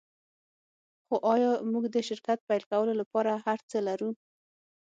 خو 1.05 1.15
ایا 1.33 1.51
موږ 1.71 1.85
د 1.95 1.97
شرکت 2.07 2.39
پیل 2.47 2.63
کولو 2.71 2.93
لپاره 3.01 3.31
هرڅه 3.45 3.77
لرو 3.87 4.09